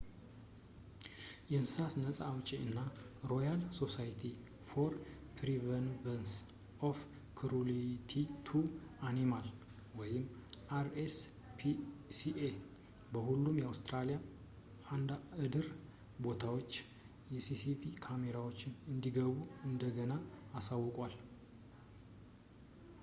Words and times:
የእንስሳት 1.49 1.91
ነፃ 2.03 2.15
አውጭ 2.27 2.47
እና 2.67 2.77
ሮያል 3.31 3.59
ሶሳይቲ 3.79 4.21
ፎር 4.69 4.93
ፕሪቨንሽን 5.39 6.23
ኦፍ 6.87 6.99
ክሩሊቲ 7.39 8.13
ቱ 8.47 8.61
አኒማልስ 9.09 9.51
አር.ኤስ.ፒ.ሲ.ኤ 10.77 12.41
በሁሉም 13.13 13.59
የአውስትራሊያ 13.61 14.17
የእርድ 15.43 15.69
ቦታዎች 16.27 16.73
የሲሲቲቪ 17.35 17.93
ካሜራዎች 18.07 18.59
እንዲገቡ 18.93 19.35
እንደገና 19.71 20.15
አሳውቀዋል 20.61 21.15